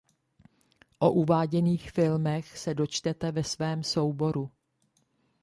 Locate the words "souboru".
3.83-4.51